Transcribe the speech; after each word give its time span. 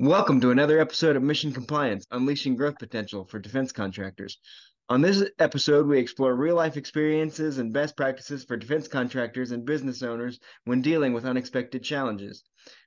Welcome 0.00 0.40
to 0.42 0.52
another 0.52 0.78
episode 0.78 1.16
of 1.16 1.24
Mission 1.24 1.50
Compliance 1.50 2.06
Unleashing 2.12 2.54
Growth 2.54 2.78
Potential 2.78 3.24
for 3.24 3.40
Defense 3.40 3.72
Contractors. 3.72 4.38
On 4.88 5.00
this 5.00 5.28
episode, 5.40 5.88
we 5.88 5.98
explore 5.98 6.36
real 6.36 6.54
life 6.54 6.76
experiences 6.76 7.58
and 7.58 7.72
best 7.72 7.96
practices 7.96 8.44
for 8.44 8.56
defense 8.56 8.86
contractors 8.86 9.50
and 9.50 9.64
business 9.64 10.04
owners 10.04 10.38
when 10.66 10.82
dealing 10.82 11.14
with 11.14 11.24
unexpected 11.24 11.82
challenges. 11.82 12.44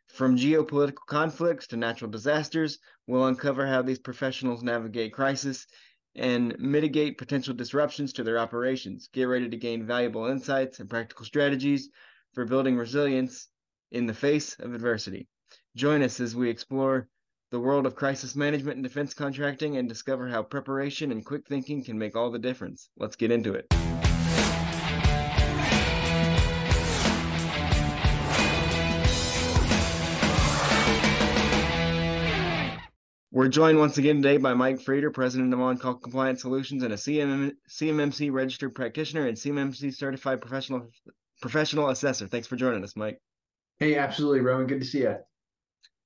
From 0.07 0.37
geopolitical 0.37 1.05
conflicts 1.05 1.67
to 1.67 1.75
natural 1.75 2.09
disasters, 2.09 2.79
we'll 3.07 3.27
uncover 3.27 3.67
how 3.67 3.81
these 3.81 3.99
professionals 3.99 4.63
navigate 4.63 5.11
crisis 5.11 5.67
and 6.15 6.57
mitigate 6.59 7.17
potential 7.17 7.53
disruptions 7.53 8.13
to 8.13 8.23
their 8.23 8.39
operations. 8.39 9.09
Get 9.11 9.25
ready 9.25 9.49
to 9.49 9.57
gain 9.57 9.85
valuable 9.85 10.27
insights 10.27 10.79
and 10.79 10.89
practical 10.89 11.25
strategies 11.25 11.89
for 12.31 12.45
building 12.45 12.77
resilience 12.77 13.49
in 13.91 14.05
the 14.05 14.13
face 14.13 14.55
of 14.59 14.73
adversity. 14.73 15.27
Join 15.75 16.01
us 16.01 16.19
as 16.19 16.35
we 16.35 16.49
explore 16.49 17.07
the 17.51 17.59
world 17.59 17.85
of 17.85 17.95
crisis 17.95 18.35
management 18.35 18.77
and 18.77 18.83
defense 18.83 19.13
contracting 19.13 19.77
and 19.77 19.89
discover 19.89 20.27
how 20.27 20.41
preparation 20.43 21.11
and 21.11 21.25
quick 21.25 21.47
thinking 21.47 21.83
can 21.83 21.97
make 21.97 22.15
all 22.15 22.31
the 22.31 22.39
difference. 22.39 22.89
Let's 22.97 23.15
get 23.15 23.31
into 23.31 23.53
it. 23.53 23.67
We're 33.33 33.47
joined 33.47 33.79
once 33.79 33.97
again 33.97 34.17
today 34.17 34.37
by 34.37 34.53
Mike 34.53 34.79
Frieder, 34.79 35.13
president 35.13 35.53
of 35.53 35.61
On-Call 35.61 35.95
Compliance 35.95 36.41
Solutions 36.41 36.83
and 36.83 36.93
a 36.93 36.97
CMM, 36.97 37.53
CMMC 37.69 38.31
registered 38.31 38.75
practitioner 38.75 39.25
and 39.25 39.37
CMMC 39.37 39.95
certified 39.95 40.41
professional 40.41 40.89
professional 41.41 41.89
assessor. 41.89 42.27
Thanks 42.27 42.47
for 42.47 42.57
joining 42.57 42.83
us, 42.83 42.95
Mike. 42.95 43.19
Hey, 43.79 43.95
absolutely, 43.95 44.41
Roman. 44.41 44.67
Good 44.67 44.81
to 44.81 44.85
see 44.85 44.99
you. 44.99 45.15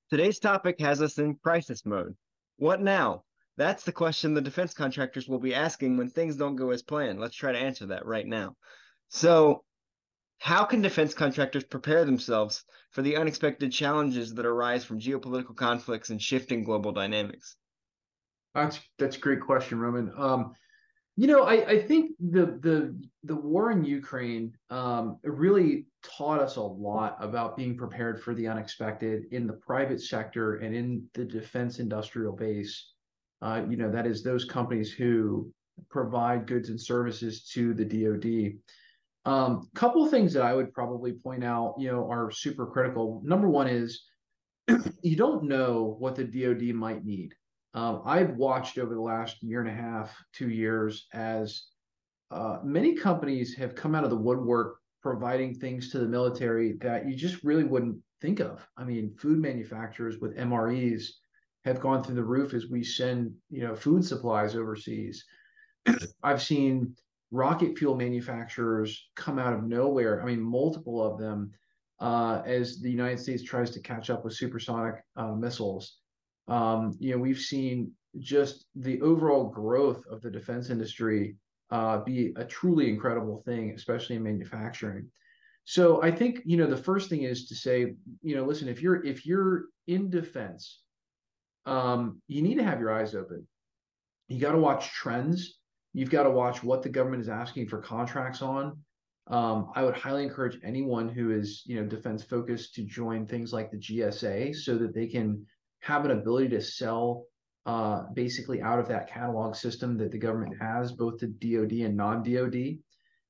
Today's 0.10 0.40
topic 0.40 0.80
has 0.80 1.02
us 1.02 1.18
in 1.18 1.36
crisis 1.36 1.86
mode. 1.86 2.16
What 2.58 2.82
now? 2.82 3.24
That's 3.58 3.84
the 3.84 3.92
question 3.92 4.34
the 4.34 4.42
defense 4.42 4.74
contractors 4.74 5.28
will 5.28 5.40
be 5.40 5.56
asking 5.56 5.98
when 5.98 6.10
things 6.10 6.36
don't 6.36 6.56
go 6.56 6.72
as 6.72 6.84
planned. 6.84 7.20
Let's 7.20 7.36
try 7.36 7.52
to 7.52 7.58
answer 7.58 7.88
that 7.88 8.06
right 8.06 8.26
now. 8.26 8.56
So, 9.10 9.64
how 10.38 10.66
can 10.66 10.82
defense 10.82 11.14
contractors 11.14 11.64
prepare 11.64 12.06
themselves 12.06 12.64
for 12.92 13.02
the 13.02 13.16
unexpected 13.16 13.72
challenges 13.72 14.34
that 14.36 14.46
arise 14.46 14.84
from 14.84 15.00
geopolitical 15.00 15.56
conflicts 15.56 16.10
and 16.10 16.22
shifting 16.22 16.64
global 16.64 16.92
dynamics? 16.92 17.56
That's 18.54 18.80
that's 19.00 19.18
a 19.18 19.20
great 19.20 19.42
question, 19.42 19.80
Roman. 19.80 20.12
Um, 20.16 20.54
you 21.18 21.28
know, 21.28 21.44
I, 21.44 21.54
I 21.68 21.82
think 21.82 22.12
the 22.20 22.58
the 22.62 22.96
the 23.24 23.36
war 23.36 23.72
in 23.72 23.86
Ukraine 23.86 24.54
um, 24.70 25.18
really 25.24 25.86
taught 26.04 26.42
us 26.42 26.58
a 26.58 26.62
lot 26.62 27.18
about 27.20 27.56
being 27.56 27.78
prepared 27.78 28.22
for 28.22 28.34
the 28.34 28.48
unexpected 28.48 29.26
in 29.32 29.48
the 29.48 29.54
private 29.54 30.02
sector 30.02 30.58
and 30.58 30.76
in 30.76 31.08
the 31.14 31.24
defense 31.24 31.80
industrial 31.80 32.34
base. 32.34 32.92
Uh, 33.42 33.64
you 33.70 33.78
know, 33.78 33.90
that 33.92 34.06
is 34.06 34.24
those 34.24 34.44
companies 34.46 34.92
who 34.92 35.52
provide 35.90 36.48
goods 36.48 36.70
and 36.70 36.80
services 36.80 37.44
to 37.54 37.74
the 37.74 37.86
DoD. 37.86 38.60
Um, 39.26 39.70
couple 39.74 40.06
things 40.08 40.34
that 40.34 40.44
I 40.44 40.54
would 40.54 40.74
probably 40.74 41.14
point 41.14 41.44
out, 41.44 41.76
you 41.80 41.92
know, 41.92 42.10
are 42.12 42.30
super 42.30 42.66
critical. 42.68 43.22
Number 43.24 43.50
one 43.50 43.68
is 43.68 44.04
you 45.02 45.16
don't 45.16 45.46
know 45.46 45.96
what 45.98 46.16
the 46.16 46.24
DoD 46.24 46.76
might 46.76 47.06
need. 47.06 47.34
Um, 47.76 48.02
I've 48.06 48.38
watched 48.38 48.78
over 48.78 48.96
the 48.96 49.02
last 49.02 49.44
year 49.44 49.60
and 49.60 49.70
a 49.70 49.74
half, 49.74 50.16
two 50.32 50.50
years, 50.50 51.08
as 51.14 51.64
uh, 52.32 52.60
many 52.64 52.96
companies 52.96 53.54
have 53.56 53.76
come 53.76 53.94
out 53.94 54.06
of 54.06 54.10
the 54.10 54.16
woodwork 54.16 54.78
providing 55.04 55.54
things 55.54 55.92
to 55.92 56.00
the 56.00 56.08
military 56.08 56.78
that 56.80 57.08
you 57.08 57.16
just 57.16 57.44
really 57.44 57.66
wouldn't 57.66 57.98
think 58.22 58.40
of. 58.40 58.66
I 58.78 58.86
mean, 58.86 59.14
food 59.20 59.40
manufacturers 59.40 60.20
with 60.20 60.38
MREs 60.38 61.04
have 61.66 61.82
gone 61.82 62.02
through 62.02 62.16
the 62.16 62.24
roof 62.24 62.54
as 62.54 62.70
we 62.70 62.82
send, 62.82 63.34
you 63.50 63.62
know, 63.62 63.76
food 63.76 64.06
supplies 64.06 64.56
overseas. 64.56 65.26
I've 66.24 66.42
seen 66.42 66.96
rocket 67.32 67.78
fuel 67.78 67.96
manufacturers 67.96 69.10
come 69.16 69.38
out 69.38 69.54
of 69.54 69.64
nowhere. 69.64 70.24
I 70.24 70.26
mean, 70.26 70.42
multiple 70.42 71.04
of 71.04 71.20
them, 71.20 71.52
uh, 72.00 72.42
as 72.46 72.80
the 72.80 72.90
United 72.90 73.20
States 73.20 73.44
tries 73.44 73.70
to 73.72 73.82
catch 73.82 74.10
up 74.10 74.24
with 74.24 74.34
supersonic 74.34 75.04
uh, 75.18 75.34
missiles. 75.34 75.98
Um, 76.48 76.96
you 77.00 77.12
know, 77.12 77.18
we've 77.18 77.40
seen 77.40 77.92
just 78.20 78.66
the 78.76 79.02
overall 79.02 79.50
growth 79.50 80.04
of 80.10 80.22
the 80.22 80.32
defense 80.32 80.70
industry 80.70 81.36
uh, 81.72 82.00
be 82.04 82.34
a 82.36 82.46
truly 82.46 82.90
incredible 82.90 83.42
thing, 83.46 83.72
especially 83.72 84.16
in 84.16 84.24
manufacturing. 84.24 85.10
So 85.66 86.02
I 86.04 86.12
think 86.12 86.42
you 86.46 86.58
know 86.58 86.68
the 86.68 86.78
first 86.78 87.10
thing 87.10 87.24
is 87.24 87.48
to 87.48 87.56
say, 87.56 87.96
you 88.22 88.36
know, 88.36 88.46
listen, 88.46 88.70
if 88.70 88.82
you're 88.82 89.04
if 89.04 89.26
you're 89.26 89.66
in 89.88 90.10
defense, 90.12 90.82
um, 91.66 92.22
you 92.28 92.44
need 92.44 92.56
to 92.56 92.64
have 92.64 92.80
your 92.80 92.94
eyes 92.94 93.16
open. 93.16 93.48
You 94.28 94.40
got 94.40 94.52
to 94.52 94.60
watch 94.60 94.90
trends. 94.90 95.60
You've 95.94 96.12
got 96.12 96.24
to 96.24 96.30
watch 96.30 96.64
what 96.64 96.84
the 96.84 96.90
government 96.90 97.22
is 97.22 97.30
asking 97.30 97.68
for 97.68 97.80
contracts 97.80 98.42
on. 98.42 98.78
Um, 99.28 99.72
I 99.76 99.84
would 99.84 99.96
highly 99.96 100.24
encourage 100.24 100.60
anyone 100.64 101.10
who 101.10 101.32
is 101.32 101.64
you 101.66 101.82
know 101.82 101.88
defense 101.88 102.24
focused 102.24 102.76
to 102.76 102.84
join 102.84 103.26
things 103.26 103.52
like 103.52 103.72
the 103.72 103.78
GSA 103.78 104.56
so 104.56 104.78
that 104.78 104.94
they 104.94 105.08
can 105.08 105.44
have 105.86 106.04
an 106.04 106.10
ability 106.10 106.50
to 106.50 106.62
sell 106.62 107.26
uh, 107.68 108.04
basically 108.14 108.60
out 108.60 108.80
of 108.80 108.88
that 108.88 109.08
catalog 109.08 109.56
system 109.56 109.98
that 110.00 110.12
the 110.12 110.18
government 110.18 110.56
has, 110.60 110.92
both 110.92 111.20
to 111.20 111.28
DoD 111.28 111.74
and 111.86 111.96
non-DoD. 111.96 112.80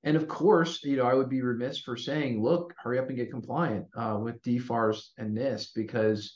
And 0.05 0.15
of 0.15 0.29
course, 0.29 0.81
you 0.81 0.95
know, 0.95 1.05
I 1.05 1.15
would 1.15 1.29
be 1.29 1.41
remiss 1.41 1.79
for 1.79 1.97
saying, 1.97 2.41
look, 2.41 2.73
hurry 2.77 2.97
up 2.97 3.09
and 3.09 3.17
get 3.17 3.29
compliant 3.29 3.87
uh, 3.97 4.19
with 4.21 4.41
DFARS 4.41 5.09
and 5.17 5.37
NIST 5.37 5.71
because 5.75 6.33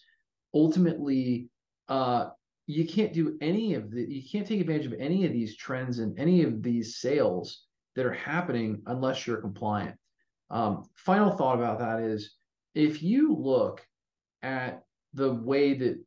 ultimately, 0.53 1.47
uh, 1.87 2.31
you 2.67 2.85
can't 2.85 3.13
do 3.13 3.37
any 3.39 3.75
of 3.75 3.89
the, 3.89 4.01
you 4.01 4.21
can't 4.29 4.45
take 4.45 4.59
advantage 4.59 4.87
of 4.87 4.99
any 4.99 5.25
of 5.25 5.31
these 5.31 5.55
trends 5.55 5.99
and 5.99 6.19
any 6.19 6.43
of 6.43 6.61
these 6.61 6.97
sales 6.97 7.63
that 7.95 8.05
are 8.05 8.13
happening 8.13 8.81
unless 8.87 9.25
you're 9.25 9.41
compliant. 9.41 9.95
Um, 10.49 10.83
final 10.95 11.31
thought 11.31 11.55
about 11.55 11.79
that 11.79 12.01
is 12.01 12.35
if 12.75 13.01
you 13.01 13.33
look 13.33 13.85
at 14.41 14.83
the 15.13 15.33
way 15.33 15.73
that 15.75 16.03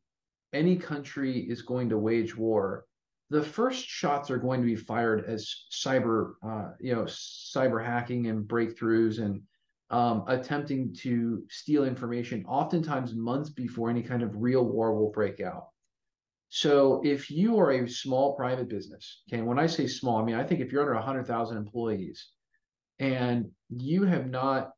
any 0.53 0.75
country 0.75 1.39
is 1.39 1.61
going 1.61 1.89
to 1.89 1.97
wage 1.97 2.35
war, 2.35 2.85
the 3.29 3.41
first 3.41 3.85
shots 3.85 4.29
are 4.29 4.37
going 4.37 4.61
to 4.61 4.67
be 4.67 4.75
fired 4.75 5.25
as 5.25 5.65
cyber, 5.71 6.33
uh, 6.45 6.71
you 6.79 6.93
know, 6.93 7.03
cyber 7.03 7.83
hacking 7.83 8.27
and 8.27 8.47
breakthroughs 8.47 9.19
and 9.19 9.41
um, 9.89 10.23
attempting 10.27 10.93
to 10.93 11.43
steal 11.49 11.83
information, 11.83 12.45
oftentimes 12.47 13.13
months 13.13 13.49
before 13.49 13.89
any 13.89 14.01
kind 14.01 14.23
of 14.23 14.35
real 14.35 14.63
war 14.63 14.93
will 14.93 15.11
break 15.11 15.39
out. 15.39 15.67
So 16.49 17.01
if 17.03 17.31
you 17.31 17.59
are 17.59 17.71
a 17.71 17.89
small 17.89 18.35
private 18.35 18.69
business, 18.69 19.23
okay, 19.27 19.41
when 19.41 19.57
I 19.57 19.65
say 19.65 19.87
small, 19.87 20.21
I 20.21 20.23
mean 20.23 20.35
I 20.35 20.43
think 20.43 20.61
if 20.61 20.71
you're 20.71 20.81
under 20.81 20.93
100,000 20.93 21.57
employees 21.57 22.29
and 22.99 23.49
you 23.69 24.03
have 24.03 24.29
not 24.29 24.71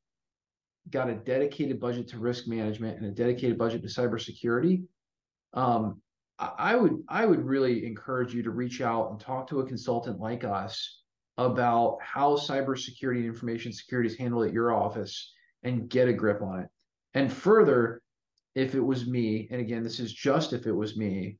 got 0.89 1.09
a 1.09 1.15
dedicated 1.15 1.79
budget 1.79 2.07
to 2.09 2.19
risk 2.19 2.47
management 2.47 2.97
and 2.97 3.07
a 3.07 3.11
dedicated 3.11 3.57
budget 3.57 3.81
to 3.81 3.87
cybersecurity, 3.87 4.83
um, 5.55 6.01
I 6.37 6.75
would 6.75 7.01
I 7.07 7.25
would 7.25 7.45
really 7.45 7.85
encourage 7.85 8.33
you 8.33 8.43
to 8.43 8.51
reach 8.51 8.81
out 8.81 9.09
and 9.09 9.19
talk 9.19 9.47
to 9.49 9.61
a 9.61 9.65
consultant 9.65 10.19
like 10.19 10.43
us 10.43 11.01
about 11.37 11.97
how 12.01 12.35
cybersecurity 12.35 13.17
and 13.17 13.25
information 13.25 13.71
security 13.71 14.09
is 14.09 14.17
handled 14.17 14.45
at 14.45 14.53
your 14.53 14.73
office 14.73 15.33
and 15.63 15.89
get 15.89 16.09
a 16.09 16.13
grip 16.13 16.41
on 16.41 16.59
it. 16.59 16.67
And 17.13 17.31
further, 17.31 18.01
if 18.53 18.75
it 18.75 18.81
was 18.81 19.07
me, 19.07 19.47
and 19.49 19.61
again, 19.61 19.83
this 19.83 19.99
is 19.99 20.11
just 20.11 20.51
if 20.51 20.67
it 20.67 20.73
was 20.73 20.97
me, 20.97 21.37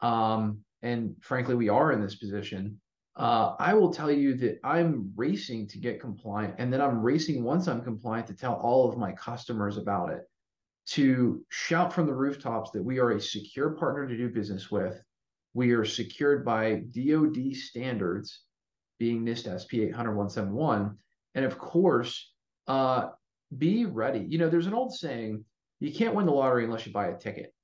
um, 0.00 0.60
and 0.82 1.14
frankly, 1.20 1.54
we 1.54 1.68
are 1.68 1.92
in 1.92 2.00
this 2.00 2.16
position. 2.16 2.80
Uh, 3.16 3.54
I 3.58 3.74
will 3.74 3.92
tell 3.92 4.10
you 4.10 4.34
that 4.36 4.60
I'm 4.64 5.12
racing 5.16 5.68
to 5.68 5.78
get 5.78 6.00
compliant, 6.00 6.54
and 6.56 6.72
then 6.72 6.80
I'm 6.80 7.02
racing 7.02 7.44
once 7.44 7.68
I'm 7.68 7.82
compliant 7.82 8.26
to 8.28 8.34
tell 8.34 8.54
all 8.54 8.88
of 8.88 8.96
my 8.96 9.12
customers 9.12 9.76
about 9.76 10.10
it 10.12 10.29
to 10.90 11.44
shout 11.50 11.92
from 11.92 12.06
the 12.06 12.14
rooftops 12.14 12.72
that 12.72 12.82
we 12.82 12.98
are 12.98 13.12
a 13.12 13.20
secure 13.20 13.70
partner 13.70 14.08
to 14.08 14.16
do 14.16 14.28
business 14.28 14.70
with. 14.70 15.00
We 15.54 15.70
are 15.72 15.84
secured 15.84 16.44
by 16.44 16.82
DoD 16.90 17.54
standards, 17.54 18.40
being 18.98 19.24
NIST 19.24 19.46
SP 19.62 19.86
800 19.86 20.10
171. 20.10 20.96
And 21.36 21.44
of 21.44 21.58
course, 21.58 22.32
uh, 22.66 23.10
be 23.56 23.86
ready. 23.86 24.26
You 24.28 24.38
know, 24.38 24.48
there's 24.48 24.66
an 24.66 24.74
old 24.74 24.92
saying 24.92 25.44
you 25.78 25.92
can't 25.92 26.14
win 26.14 26.26
the 26.26 26.32
lottery 26.32 26.64
unless 26.64 26.86
you 26.86 26.92
buy 26.92 27.08
a 27.08 27.18
ticket. 27.18 27.54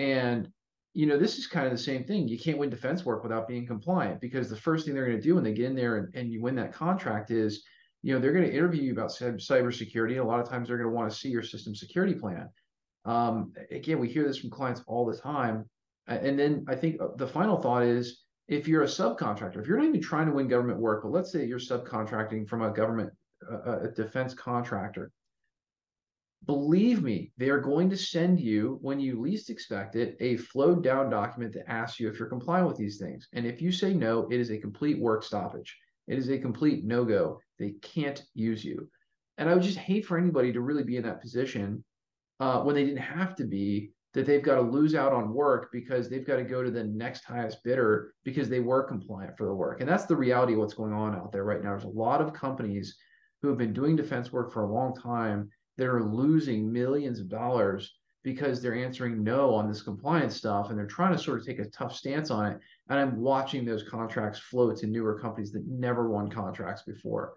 And, 0.00 0.50
you 0.94 1.06
know, 1.06 1.18
this 1.18 1.38
is 1.38 1.46
kind 1.46 1.66
of 1.66 1.72
the 1.72 1.78
same 1.78 2.04
thing. 2.04 2.26
You 2.26 2.38
can't 2.38 2.58
win 2.58 2.70
defense 2.70 3.04
work 3.04 3.22
without 3.22 3.46
being 3.46 3.66
compliant 3.66 4.20
because 4.20 4.50
the 4.50 4.56
first 4.56 4.84
thing 4.84 4.94
they're 4.94 5.06
going 5.06 5.16
to 5.16 5.22
do 5.22 5.36
when 5.36 5.44
they 5.44 5.54
get 5.54 5.66
in 5.66 5.76
there 5.76 5.96
and, 5.96 6.14
and 6.14 6.32
you 6.32 6.42
win 6.42 6.56
that 6.56 6.72
contract 6.72 7.30
is 7.30 7.64
you 8.02 8.14
know 8.14 8.20
they're 8.20 8.32
going 8.32 8.44
to 8.44 8.54
interview 8.54 8.82
you 8.82 8.92
about 8.92 9.10
cybersecurity. 9.10 10.20
A 10.20 10.24
lot 10.24 10.40
of 10.40 10.48
times 10.48 10.68
they're 10.68 10.78
going 10.78 10.90
to 10.90 10.94
want 10.94 11.10
to 11.10 11.16
see 11.16 11.28
your 11.28 11.42
system 11.42 11.74
security 11.74 12.14
plan. 12.14 12.48
Um, 13.04 13.52
again, 13.70 13.98
we 13.98 14.08
hear 14.08 14.26
this 14.26 14.38
from 14.38 14.50
clients 14.50 14.82
all 14.86 15.06
the 15.06 15.16
time. 15.16 15.64
And 16.06 16.38
then 16.38 16.64
I 16.68 16.74
think 16.74 17.00
uh, 17.00 17.08
the 17.16 17.26
final 17.26 17.60
thought 17.60 17.82
is 17.82 18.24
if 18.48 18.66
you're 18.66 18.82
a 18.82 18.86
subcontractor, 18.86 19.60
if 19.60 19.66
you're 19.66 19.78
not 19.78 19.86
even 19.86 20.00
trying 20.00 20.26
to 20.26 20.32
win 20.32 20.48
government 20.48 20.80
work, 20.80 21.02
but 21.02 21.12
let's 21.12 21.30
say 21.30 21.44
you're 21.44 21.58
subcontracting 21.58 22.48
from 22.48 22.62
a 22.62 22.70
government, 22.70 23.12
a 23.66 23.88
defense 23.88 24.32
contractor, 24.32 25.10
believe 26.46 27.02
me, 27.02 27.30
they 27.36 27.50
are 27.50 27.60
going 27.60 27.90
to 27.90 27.96
send 27.96 28.40
you, 28.40 28.78
when 28.80 28.98
you 28.98 29.20
least 29.20 29.50
expect 29.50 29.96
it, 29.96 30.16
a 30.20 30.36
flowed 30.38 30.82
down 30.82 31.10
document 31.10 31.52
that 31.52 31.70
asks 31.70 32.00
you 32.00 32.08
if 32.08 32.18
you're 32.18 32.28
compliant 32.28 32.68
with 32.68 32.78
these 32.78 32.98
things. 32.98 33.28
And 33.34 33.44
if 33.44 33.60
you 33.60 33.70
say 33.70 33.92
no, 33.92 34.26
it 34.30 34.40
is 34.40 34.50
a 34.50 34.58
complete 34.58 34.98
work 34.98 35.22
stoppage. 35.22 35.76
It 36.06 36.18
is 36.18 36.30
a 36.30 36.38
complete 36.38 36.84
no 36.84 37.04
go. 37.04 37.40
They 37.58 37.70
can't 37.82 38.22
use 38.34 38.64
you. 38.64 38.88
And 39.36 39.48
I 39.48 39.54
would 39.54 39.62
just 39.62 39.78
hate 39.78 40.06
for 40.06 40.18
anybody 40.18 40.52
to 40.52 40.60
really 40.60 40.82
be 40.82 40.96
in 40.96 41.04
that 41.04 41.20
position 41.20 41.84
uh, 42.40 42.62
when 42.62 42.74
they 42.74 42.84
didn't 42.84 42.98
have 42.98 43.34
to 43.36 43.44
be, 43.44 43.92
that 44.14 44.26
they've 44.26 44.42
got 44.42 44.56
to 44.56 44.62
lose 44.62 44.94
out 44.94 45.12
on 45.12 45.34
work 45.34 45.70
because 45.70 46.08
they've 46.08 46.26
got 46.26 46.36
to 46.36 46.44
go 46.44 46.62
to 46.62 46.70
the 46.70 46.84
next 46.84 47.24
highest 47.24 47.62
bidder 47.62 48.14
because 48.24 48.48
they 48.48 48.60
were 48.60 48.82
compliant 48.82 49.36
for 49.36 49.46
the 49.46 49.54
work. 49.54 49.80
And 49.80 49.88
that's 49.88 50.06
the 50.06 50.16
reality 50.16 50.54
of 50.54 50.60
what's 50.60 50.74
going 50.74 50.92
on 50.92 51.14
out 51.14 51.30
there 51.30 51.44
right 51.44 51.62
now. 51.62 51.70
There's 51.70 51.84
a 51.84 51.88
lot 51.88 52.20
of 52.20 52.32
companies 52.32 52.96
who 53.42 53.48
have 53.48 53.58
been 53.58 53.72
doing 53.72 53.96
defense 53.96 54.32
work 54.32 54.52
for 54.52 54.62
a 54.62 54.72
long 54.72 54.94
time 54.94 55.50
that 55.76 55.86
are 55.86 56.02
losing 56.02 56.72
millions 56.72 57.20
of 57.20 57.28
dollars 57.28 57.94
because 58.24 58.60
they're 58.60 58.74
answering 58.74 59.22
no 59.22 59.54
on 59.54 59.68
this 59.68 59.82
compliance 59.82 60.34
stuff 60.34 60.70
and 60.70 60.78
they're 60.78 60.86
trying 60.86 61.12
to 61.12 61.22
sort 61.22 61.38
of 61.38 61.46
take 61.46 61.60
a 61.60 61.70
tough 61.70 61.94
stance 61.94 62.30
on 62.30 62.52
it. 62.52 62.58
And 62.88 62.98
I'm 62.98 63.20
watching 63.20 63.64
those 63.64 63.84
contracts 63.84 64.40
flow 64.40 64.74
to 64.74 64.86
newer 64.86 65.20
companies 65.20 65.52
that 65.52 65.66
never 65.66 66.10
won 66.10 66.28
contracts 66.28 66.82
before. 66.82 67.34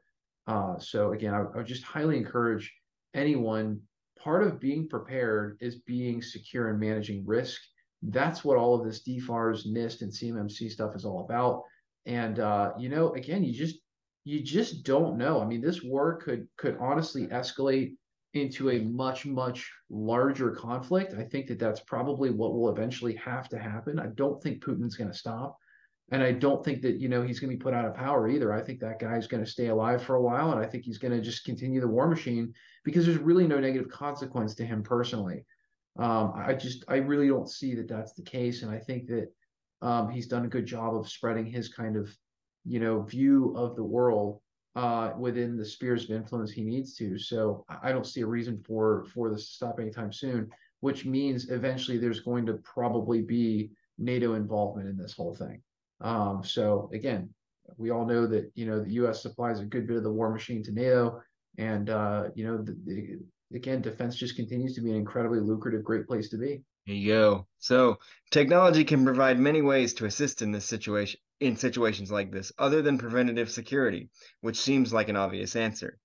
Uh, 0.47 0.77
so 0.79 1.13
again, 1.13 1.33
I, 1.33 1.39
I 1.39 1.57
would 1.57 1.65
just 1.65 1.83
highly 1.83 2.17
encourage 2.17 2.73
anyone. 3.13 3.81
Part 4.19 4.43
of 4.43 4.59
being 4.59 4.87
prepared 4.87 5.57
is 5.61 5.81
being 5.81 6.21
secure 6.21 6.69
and 6.69 6.79
managing 6.79 7.25
risk. 7.25 7.59
That's 8.03 8.43
what 8.43 8.57
all 8.57 8.75
of 8.75 8.85
this 8.85 9.03
DFARS, 9.03 9.67
NIST, 9.67 10.01
and 10.01 10.11
CMMC 10.11 10.69
stuff 10.69 10.95
is 10.95 11.05
all 11.05 11.25
about. 11.25 11.63
And 12.05 12.39
uh, 12.39 12.73
you 12.77 12.89
know, 12.89 13.13
again, 13.13 13.43
you 13.43 13.53
just 13.53 13.77
you 14.23 14.41
just 14.41 14.83
don't 14.83 15.17
know. 15.17 15.41
I 15.41 15.45
mean, 15.45 15.61
this 15.61 15.81
war 15.81 16.17
could 16.17 16.47
could 16.57 16.77
honestly 16.79 17.27
escalate 17.27 17.93
into 18.33 18.69
a 18.69 18.79
much 18.79 19.25
much 19.25 19.69
larger 19.89 20.51
conflict. 20.51 21.13
I 21.13 21.23
think 21.23 21.47
that 21.47 21.59
that's 21.59 21.81
probably 21.81 22.29
what 22.29 22.53
will 22.53 22.69
eventually 22.69 23.15
have 23.15 23.49
to 23.49 23.59
happen. 23.59 23.99
I 23.99 24.07
don't 24.15 24.41
think 24.41 24.63
Putin's 24.63 24.95
going 24.95 25.11
to 25.11 25.17
stop. 25.17 25.57
And 26.11 26.21
I 26.21 26.33
don't 26.33 26.63
think 26.63 26.81
that, 26.81 26.99
you 26.99 27.07
know, 27.07 27.21
he's 27.21 27.39
going 27.39 27.49
to 27.49 27.57
be 27.57 27.63
put 27.63 27.73
out 27.73 27.85
of 27.85 27.95
power 27.95 28.27
either. 28.27 28.51
I 28.51 28.61
think 28.61 28.81
that 28.81 28.99
guy's 28.99 29.27
going 29.27 29.43
to 29.43 29.49
stay 29.49 29.67
alive 29.67 30.03
for 30.03 30.15
a 30.15 30.21
while. 30.21 30.51
And 30.51 30.59
I 30.59 30.67
think 30.67 30.83
he's 30.83 30.97
going 30.97 31.13
to 31.13 31.21
just 31.21 31.45
continue 31.45 31.79
the 31.79 31.87
war 31.87 32.07
machine 32.07 32.53
because 32.83 33.05
there's 33.05 33.17
really 33.17 33.47
no 33.47 33.59
negative 33.59 33.89
consequence 33.89 34.53
to 34.55 34.65
him 34.65 34.83
personally. 34.83 35.45
Um, 35.97 36.33
I 36.35 36.53
just, 36.53 36.83
I 36.89 36.97
really 36.97 37.27
don't 37.27 37.49
see 37.49 37.75
that 37.75 37.87
that's 37.87 38.13
the 38.13 38.23
case. 38.23 38.61
And 38.61 38.71
I 38.71 38.77
think 38.77 39.07
that 39.07 39.31
um, 39.81 40.09
he's 40.09 40.27
done 40.27 40.45
a 40.45 40.49
good 40.49 40.65
job 40.65 40.95
of 40.95 41.09
spreading 41.09 41.45
his 41.45 41.69
kind 41.69 41.95
of, 41.95 42.13
you 42.65 42.79
know, 42.79 43.03
view 43.03 43.53
of 43.55 43.77
the 43.77 43.83
world 43.83 44.41
uh, 44.75 45.11
within 45.17 45.57
the 45.57 45.65
spheres 45.65 46.03
of 46.03 46.11
influence 46.11 46.51
he 46.51 46.63
needs 46.63 46.93
to. 46.95 47.17
So 47.17 47.65
I 47.81 47.91
don't 47.91 48.05
see 48.05 48.21
a 48.21 48.27
reason 48.27 48.61
for 48.65 49.05
for 49.13 49.29
this 49.29 49.45
to 49.47 49.53
stop 49.53 49.79
anytime 49.79 50.13
soon, 50.13 50.49
which 50.81 51.05
means 51.05 51.49
eventually 51.49 51.97
there's 51.97 52.19
going 52.19 52.45
to 52.45 52.53
probably 52.53 53.21
be 53.21 53.71
NATO 53.97 54.35
involvement 54.35 54.87
in 54.87 54.97
this 54.97 55.13
whole 55.13 55.35
thing. 55.35 55.61
Um, 56.01 56.43
so 56.43 56.89
again, 56.93 57.29
we 57.77 57.91
all 57.91 58.05
know 58.05 58.27
that 58.27 58.51
you 58.55 58.65
know 58.65 58.83
the 58.83 58.91
U.S. 58.93 59.21
supplies 59.21 59.59
a 59.59 59.65
good 59.65 59.87
bit 59.87 59.97
of 59.97 60.03
the 60.03 60.11
war 60.11 60.31
machine 60.31 60.63
to 60.63 60.71
NATO, 60.71 61.21
and 61.57 61.89
uh, 61.89 62.29
you 62.35 62.45
know 62.45 62.57
the, 62.57 62.75
the, 62.85 63.19
again, 63.55 63.81
defense 63.81 64.15
just 64.15 64.35
continues 64.35 64.75
to 64.75 64.81
be 64.81 64.91
an 64.91 64.97
incredibly 64.97 65.39
lucrative, 65.39 65.83
great 65.83 66.07
place 66.07 66.29
to 66.29 66.37
be. 66.37 66.63
There 66.87 66.95
you 66.95 67.13
go. 67.13 67.47
So 67.59 67.99
technology 68.31 68.83
can 68.83 69.05
provide 69.05 69.39
many 69.39 69.61
ways 69.61 69.93
to 69.95 70.05
assist 70.05 70.41
in 70.41 70.51
this 70.51 70.65
situation 70.65 71.19
in 71.39 71.55
situations 71.55 72.11
like 72.11 72.31
this, 72.31 72.51
other 72.57 72.81
than 72.81 72.97
preventative 72.97 73.49
security, 73.49 74.09
which 74.41 74.57
seems 74.57 74.93
like 74.93 75.09
an 75.09 75.15
obvious 75.15 75.55
answer. 75.55 75.97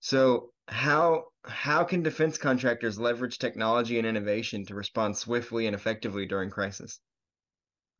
So 0.00 0.52
how 0.68 1.24
how 1.44 1.84
can 1.84 2.02
defense 2.02 2.38
contractors 2.38 2.98
leverage 2.98 3.38
technology 3.38 3.98
and 3.98 4.06
innovation 4.06 4.64
to 4.66 4.74
respond 4.74 5.16
swiftly 5.16 5.66
and 5.66 5.74
effectively 5.74 6.26
during 6.26 6.50
crisis? 6.50 7.00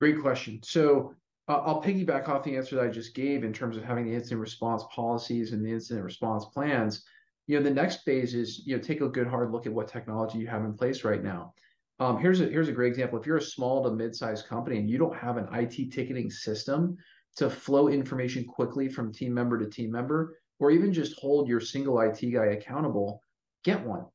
Great 0.01 0.21
question. 0.21 0.61
So 0.63 1.15
uh, 1.49 1.59
I'll 1.65 1.83
piggyback 1.83 2.29
off 2.29 2.45
the 2.45 2.57
answer 2.57 2.77
that 2.77 2.85
I 2.85 2.89
just 2.89 3.15
gave 3.15 3.45
in 3.45 3.53
terms 3.53 3.77
of 3.77 3.85
having 3.85 4.07
the 4.07 4.15
incident 4.15 4.41
response 4.41 4.85
policies 4.95 5.53
and 5.53 5.65
the 5.65 5.73
incident 5.73 6.05
response 6.05 6.45
plans. 6.47 7.05
You 7.47 7.59
know, 7.59 7.65
the 7.65 7.71
next 7.71 8.05
phase 8.05 8.35
is 8.35 8.63
you 8.65 8.77
know 8.77 8.83
take 8.83 9.01
a 9.01 9.09
good 9.09 9.27
hard 9.27 9.51
look 9.51 9.67
at 9.67 9.73
what 9.73 9.89
technology 9.89 10.39
you 10.39 10.47
have 10.47 10.65
in 10.65 10.75
place 10.75 11.05
right 11.05 11.23
now. 11.23 11.55
Um, 11.99 12.19
here's 12.19 12.41
a 12.41 12.45
here's 12.45 12.69
a 12.69 12.73
great 12.73 12.93
example. 12.93 13.19
If 13.19 13.27
you're 13.27 13.39
a 13.39 13.43
small 13.43 13.83
to 13.83 13.91
mid-sized 13.91 14.47
company 14.47 14.79
and 14.79 14.89
you 14.89 14.99
don't 14.99 15.17
have 15.17 15.37
an 15.37 15.49
IT 15.53 15.93
ticketing 15.93 16.31
system 16.31 16.97
to 17.37 17.51
flow 17.51 17.89
information 17.89 18.45
quickly 18.45 18.89
from 18.89 19.13
team 19.13 19.35
member 19.35 19.59
to 19.59 19.69
team 19.69 19.91
member, 19.91 20.39
or 20.61 20.71
even 20.71 20.93
just 20.93 21.19
hold 21.19 21.49
your 21.49 21.61
single 21.61 22.01
IT 22.01 22.21
guy 22.33 22.47
accountable, 22.47 23.21
get 23.65 23.85
one. 23.85 24.07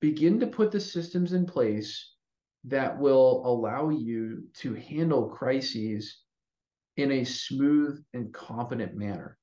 Begin 0.00 0.38
to 0.40 0.46
put 0.46 0.70
the 0.70 0.80
systems 0.80 1.32
in 1.32 1.46
place 1.46 2.14
that 2.64 2.98
will 2.98 3.42
allow 3.44 3.88
you 3.88 4.44
to 4.54 4.74
handle 4.74 5.28
crises 5.28 6.22
in 6.96 7.12
a 7.12 7.24
smooth 7.24 8.02
and 8.14 8.32
competent 8.32 8.94
manner. 8.94 9.38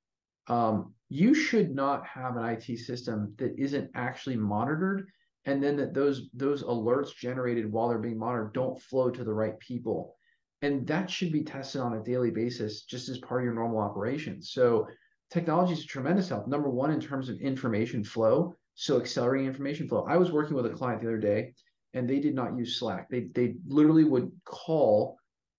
Um, 0.48 0.94
you 1.10 1.34
should 1.34 1.74
not 1.74 2.06
have 2.06 2.36
an 2.36 2.46
IT 2.46 2.80
system 2.80 3.34
that 3.38 3.58
isn't 3.58 3.90
actually 3.96 4.38
monitored, 4.38 5.08
and 5.46 5.64
then 5.64 5.78
that 5.78 5.94
those 5.94 6.30
those 6.34 6.64
alerts 6.64 7.16
generated 7.16 7.72
while 7.72 7.90
they're 7.90 7.98
being 7.98 8.20
monitored 8.20 8.54
don't 8.54 8.82
flow 8.82 9.10
to 9.10 9.24
the 9.24 9.34
right 9.34 9.58
people, 9.60 10.16
and 10.62 10.86
that 10.88 11.10
should 11.10 11.32
be 11.32 11.44
tested 11.44 11.82
on 11.82 11.98
a 11.98 12.04
daily 12.04 12.32
basis, 12.32 12.84
just 12.84 13.10
as 13.10 13.20
part 13.20 13.42
of 13.42 13.46
your 13.46 13.54
normal 13.54 13.80
operations. 13.80 14.52
So, 14.52 14.88
technology 15.32 15.74
is 15.74 15.84
a 15.84 15.88
tremendous 15.88 16.30
help. 16.30 16.48
Number 16.48 16.70
one, 16.70 16.92
in 16.92 17.00
terms 17.00 17.30
of 17.30 17.40
information 17.40 18.04
flow, 18.04 18.56
so 18.76 19.00
accelerating 19.00 19.48
information 19.48 19.88
flow. 19.88 20.06
I 20.08 20.18
was 20.18 20.32
working 20.32 20.56
with 20.56 20.66
a 20.66 20.70
client 20.70 21.02
the 21.02 21.08
other 21.08 21.18
day, 21.18 21.54
and 21.94 22.08
they 22.08 22.20
did 22.20 22.36
not 22.36 22.58
use 22.58 22.80
Slack. 22.80 23.10
They 23.10 23.28
they 23.34 23.56
literally 23.66 24.04
would 24.04 24.32
call 24.46 25.18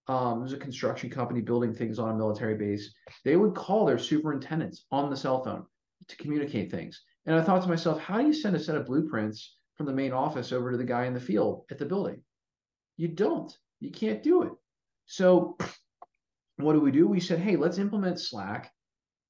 um, 0.09 0.41
there's 0.41 0.55
a 0.55 0.59
construction 0.59 1.11
company 1.11 1.43
building 1.43 1.75
things 1.75 1.99
on 1.99 2.11
a 2.11 2.17
military 2.17 2.55
base. 2.55 2.95
They 3.25 3.37
would 3.37 3.55
call 3.55 3.85
their 3.85 3.99
superintendents 3.99 4.87
on 4.91 5.11
the 5.11 5.17
cell 5.17 5.45
phone 5.45 5.67
to 6.09 6.17
communicate 6.17 6.71
things. 6.71 7.03
And 7.27 7.37
I 7.37 7.43
thought 7.43 7.63
to 7.63 7.69
myself, 7.69 8.01
how 8.01 8.19
do 8.19 8.27
you 8.27 8.33
send 8.33 8.57
a 8.57 8.61
set 8.61 8.77
of 8.77 8.87
blueprints 8.87 9.57
from 9.77 9.87
the 9.87 9.93
main 9.93 10.13
office 10.13 10.51
over 10.51 10.71
to 10.71 10.79
the 10.79 10.85
guy 10.85 11.05
in 11.05 11.13
the 11.13 11.21
field 11.21 11.65
at 11.71 11.79
the 11.79 11.85
building? 11.85 12.23
You 12.97 13.09
don't. 13.09 13.57
You 13.81 13.91
can't 13.91 14.23
do 14.23 14.43
it. 14.43 14.53
So 15.07 15.59
what 16.57 16.73
do 16.73 16.81
we 16.81 16.91
do? 16.91 17.07
We 17.07 17.21
said, 17.21 17.39
hey, 17.39 17.57
let's 17.57 17.79
implement 17.79 18.19
Slack, 18.19 18.73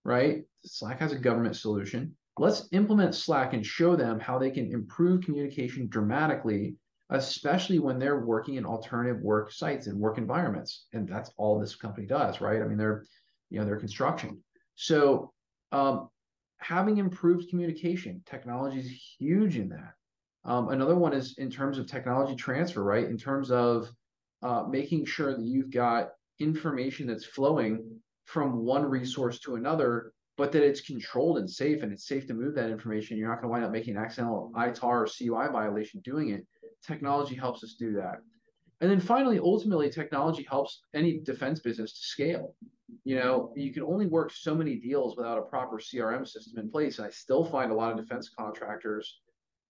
right? 0.04 0.44
Slack 0.64 1.00
has 1.00 1.12
a 1.12 1.18
government 1.18 1.56
solution. 1.56 2.16
Let's 2.38 2.68
implement 2.70 3.16
Slack 3.16 3.52
and 3.52 3.66
show 3.66 3.96
them 3.96 4.20
how 4.20 4.38
they 4.38 4.50
can 4.50 4.72
improve 4.72 5.24
communication 5.24 5.88
dramatically 5.88 6.76
especially 7.10 7.78
when 7.78 7.98
they're 7.98 8.20
working 8.20 8.56
in 8.56 8.66
alternative 8.66 9.22
work 9.22 9.50
sites 9.50 9.86
and 9.86 9.98
work 9.98 10.18
environments. 10.18 10.86
And 10.92 11.08
that's 11.08 11.30
all 11.36 11.58
this 11.58 11.74
company 11.74 12.06
does, 12.06 12.40
right? 12.40 12.60
I 12.60 12.66
mean, 12.66 12.76
they're, 12.76 13.04
you 13.50 13.58
know, 13.58 13.64
they're 13.64 13.80
construction. 13.80 14.42
So 14.74 15.32
um, 15.72 16.08
having 16.58 16.98
improved 16.98 17.48
communication, 17.48 18.22
technology 18.26 18.80
is 18.80 19.16
huge 19.18 19.56
in 19.56 19.70
that. 19.70 19.94
Um, 20.44 20.68
another 20.68 20.96
one 20.96 21.14
is 21.14 21.36
in 21.38 21.50
terms 21.50 21.78
of 21.78 21.86
technology 21.86 22.36
transfer, 22.36 22.82
right? 22.82 23.06
In 23.06 23.16
terms 23.16 23.50
of 23.50 23.90
uh, 24.42 24.64
making 24.68 25.06
sure 25.06 25.34
that 25.34 25.44
you've 25.44 25.70
got 25.70 26.10
information 26.38 27.06
that's 27.06 27.24
flowing 27.24 28.00
from 28.24 28.64
one 28.64 28.84
resource 28.84 29.40
to 29.40 29.56
another, 29.56 30.12
but 30.36 30.52
that 30.52 30.62
it's 30.62 30.80
controlled 30.80 31.38
and 31.38 31.50
safe 31.50 31.82
and 31.82 31.92
it's 31.92 32.06
safe 32.06 32.26
to 32.26 32.34
move 32.34 32.54
that 32.54 32.70
information. 32.70 33.16
You're 33.16 33.28
not 33.28 33.40
going 33.40 33.48
to 33.48 33.52
wind 33.52 33.64
up 33.64 33.72
making 33.72 33.96
an 33.96 34.02
accidental 34.02 34.52
ITAR 34.54 34.82
or 34.84 35.06
CUI 35.06 35.50
violation 35.50 36.00
doing 36.04 36.30
it 36.30 36.46
technology 36.86 37.34
helps 37.34 37.62
us 37.64 37.74
do 37.74 37.92
that. 37.94 38.18
And 38.80 38.90
then 38.90 39.00
finally, 39.00 39.38
ultimately, 39.38 39.90
technology 39.90 40.44
helps 40.48 40.82
any 40.94 41.18
defense 41.18 41.60
business 41.60 41.92
to 41.92 42.06
scale. 42.06 42.54
You 43.04 43.16
know, 43.16 43.52
you 43.56 43.72
can 43.72 43.82
only 43.82 44.06
work 44.06 44.32
so 44.32 44.54
many 44.54 44.76
deals 44.76 45.16
without 45.16 45.38
a 45.38 45.42
proper 45.42 45.78
CRM 45.78 46.26
system 46.26 46.58
in 46.58 46.70
place. 46.70 46.98
And 46.98 47.06
I 47.06 47.10
still 47.10 47.44
find 47.44 47.72
a 47.72 47.74
lot 47.74 47.90
of 47.90 47.98
defense 47.98 48.30
contractors 48.36 49.20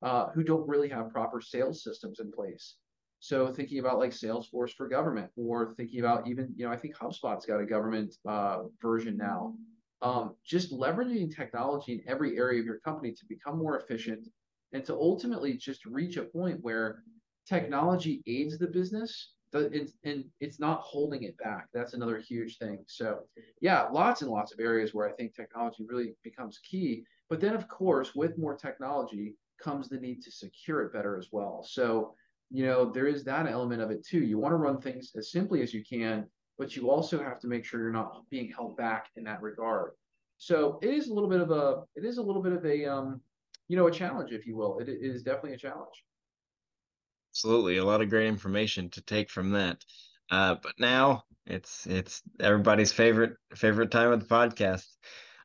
uh, 0.03 0.27
who 0.35 0.45
don't 0.45 0.69
really 0.69 0.88
have 0.88 1.11
proper 1.11 1.41
sales 1.41 1.83
systems 1.83 2.21
in 2.21 2.31
place. 2.31 2.77
So 3.21 3.49
thinking 3.53 3.81
about 3.81 3.99
like 3.99 4.12
Salesforce 4.12 4.73
for 4.73 4.88
government, 4.88 5.31
or 5.37 5.75
thinking 5.75 6.00
about 6.00 6.29
even, 6.29 6.53
you 6.55 6.67
know, 6.67 6.73
I 6.73 6.77
think 6.77 6.95
HubSpot's 6.95 7.47
got 7.47 7.61
a 7.61 7.67
government 7.67 8.15
uh, 8.29 8.65
version 8.81 9.17
now. 9.17 9.55
Um, 10.03 10.37
just 10.45 10.73
leveraging 10.73 11.35
technology 11.35 11.95
in 11.95 12.03
every 12.07 12.37
area 12.37 12.61
of 12.61 12.67
your 12.67 12.79
company 12.79 13.12
to 13.12 13.27
become 13.29 13.59
more 13.59 13.81
efficient, 13.81 14.29
and 14.73 14.85
to 14.85 14.95
ultimately 14.95 15.55
just 15.55 15.85
reach 15.87 16.17
a 16.17 16.25
point 16.25 16.59
where 16.63 17.03
technology 17.47 18.23
aids 18.27 18.59
the 18.59 18.67
business 18.67 19.33
and 19.55 20.25
it's 20.41 20.61
not 20.61 20.83
holding 20.83 21.23
it 21.23 21.35
back. 21.39 21.69
That's 21.73 21.95
another 21.95 22.19
huge 22.19 22.59
thing. 22.59 22.85
So 22.87 23.21
yeah 23.61 23.85
lots 23.85 24.23
and 24.23 24.31
lots 24.31 24.53
of 24.53 24.61
areas 24.61 24.93
where 24.93 25.09
i 25.09 25.13
think 25.13 25.35
technology 25.35 25.87
really 25.89 26.15
becomes 26.23 26.59
key. 26.59 27.05
But 27.31 27.41
then 27.41 27.55
of 27.55 27.69
course 27.69 28.15
with 28.15 28.39
more 28.39 28.57
technology 28.57 29.35
comes 29.63 29.89
the 29.89 29.99
need 29.99 30.23
to 30.23 30.31
secure 30.31 30.83
it 30.83 30.93
better 30.93 31.19
as 31.19 31.29
well. 31.33 31.65
So 31.67 32.15
you 32.51 32.67
know 32.67 32.91
there 32.91 33.07
is 33.07 33.25
that 33.25 33.47
element 33.47 33.83
of 33.83 33.91
it 33.91 34.07
too. 34.07 34.21
You 34.21 34.39
want 34.39 34.53
to 34.53 34.57
run 34.57 34.81
things 34.81 35.13
as 35.17 35.33
simply 35.33 35.63
as 35.63 35.73
you 35.73 35.83
can 35.85 36.27
but 36.59 36.75
you 36.75 36.91
also 36.91 37.23
have 37.23 37.39
to 37.41 37.47
make 37.47 37.65
sure 37.65 37.81
you're 37.81 37.93
not 37.93 38.25
being 38.31 38.51
held 38.51 38.77
back 38.77 39.07
in 39.17 39.25
that 39.25 39.41
regard. 39.41 39.93
So 40.39 40.79
it 40.83 40.91
is 40.91 41.09
a 41.09 41.15
little 41.15 41.29
bit 41.29 41.41
of 41.41 41.51
a 41.51 41.85
it 41.95 42.05
is 42.05 42.19
a 42.19 42.23
little 42.23 42.43
bit 42.43 42.53
of 42.53 42.65
a 42.67 42.85
um 42.85 43.21
you 43.69 43.77
know, 43.77 43.87
a 43.87 43.93
challenge, 43.93 44.33
if 44.33 44.47
you 44.47 44.57
will. 44.57 44.79
It, 44.79 44.89
it 44.89 44.99
is 45.01 45.23
definitely 45.23 45.55
a 45.55 45.59
challenge. 45.59 46.05
Absolutely, 47.33 47.77
a 47.77 47.85
lot 47.85 48.03
of 48.03 48.11
great 48.11 48.27
information 48.27 48.91
to 48.91 49.03
take 49.03 49.31
from 49.31 49.51
that. 49.51 49.85
Uh, 50.31 50.57
but 50.63 50.73
now 50.79 51.25
it's 51.47 51.87
it's 51.87 52.23
everybody's 52.41 52.93
favorite 52.93 53.37
favorite 53.55 53.91
time 53.91 54.13
of 54.13 54.21
the 54.21 54.35
podcast. 54.35 54.87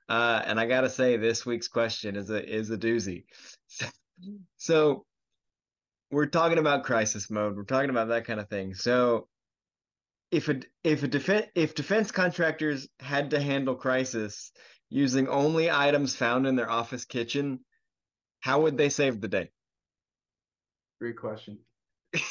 Uh, 0.10 0.42
and 0.46 0.60
I 0.60 0.66
gotta 0.66 0.90
say, 0.90 1.18
this 1.18 1.46
week's 1.46 1.68
question 1.68 2.16
is 2.16 2.30
a 2.30 2.44
is 2.44 2.70
a 2.70 2.78
doozy. 2.78 3.26
So, 4.58 5.06
we're 6.12 6.28
talking 6.28 6.60
about 6.60 6.84
crisis 6.84 7.30
mode. 7.30 7.58
We're 7.58 7.64
talking 7.64 7.90
about 7.90 8.10
that 8.10 8.26
kind 8.26 8.40
of 8.40 8.48
thing. 8.48 8.74
So, 8.74 9.28
if 10.32 10.48
a 10.48 10.62
if 10.84 11.04
a 11.04 11.08
defense 11.08 11.48
if 11.56 11.76
defense 11.76 12.12
contractors 12.12 12.88
had 13.00 13.32
to 13.32 13.42
handle 13.42 13.76
crisis 13.76 14.52
using 14.90 15.28
only 15.28 15.70
items 15.70 16.16
found 16.16 16.48
in 16.48 16.56
their 16.56 16.70
office 16.70 17.04
kitchen, 17.06 17.60
how 18.44 18.60
would 18.60 18.78
they 18.78 18.90
save 18.90 19.22
the 19.22 19.30
day? 19.30 19.50
Great 21.00 21.16
question. 21.16 21.58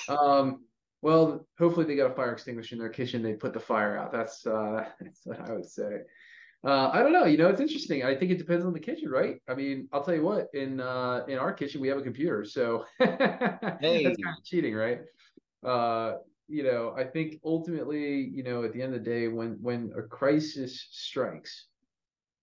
um, 0.08 0.62
well, 1.00 1.46
hopefully 1.58 1.86
they 1.86 1.96
got 1.96 2.10
a 2.10 2.14
fire 2.14 2.32
extinguisher 2.32 2.74
in 2.74 2.80
their 2.80 2.90
kitchen. 2.90 3.22
They 3.22 3.32
put 3.32 3.54
the 3.54 3.60
fire 3.60 3.96
out. 3.96 4.12
That's 4.12 4.46
uh, 4.46 4.84
that's 5.00 5.22
what 5.24 5.40
I 5.40 5.52
would 5.52 5.64
say. 5.64 6.02
Uh, 6.64 6.90
I 6.92 7.02
don't 7.02 7.14
know. 7.14 7.24
You 7.24 7.38
know, 7.38 7.48
it's 7.48 7.62
interesting. 7.62 8.04
I 8.04 8.14
think 8.14 8.30
it 8.30 8.36
depends 8.36 8.66
on 8.66 8.74
the 8.74 8.78
kitchen, 8.78 9.08
right? 9.08 9.36
I 9.48 9.54
mean, 9.54 9.88
I'll 9.90 10.04
tell 10.04 10.14
you 10.14 10.22
what. 10.22 10.48
In 10.52 10.80
uh, 10.80 11.24
in 11.28 11.38
our 11.38 11.52
kitchen, 11.54 11.80
we 11.80 11.88
have 11.88 11.98
a 11.98 12.02
computer, 12.02 12.44
so 12.44 12.84
hey. 12.98 13.08
that's 13.08 14.22
kind 14.22 14.36
of 14.38 14.44
cheating, 14.44 14.74
right? 14.74 15.00
Uh, 15.66 16.16
you 16.46 16.62
know, 16.62 16.94
I 16.94 17.04
think 17.04 17.40
ultimately, 17.42 18.20
you 18.20 18.42
know, 18.42 18.64
at 18.64 18.74
the 18.74 18.82
end 18.82 18.94
of 18.94 19.02
the 19.02 19.10
day, 19.10 19.28
when 19.28 19.56
when 19.62 19.92
a 19.96 20.02
crisis 20.02 20.88
strikes, 20.90 21.68